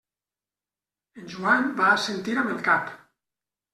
En 1.21 1.29
Joan 1.35 1.69
va 1.81 1.91
assentir 1.99 2.39
amb 2.45 2.55
el 2.55 2.67
cap. 2.71 2.91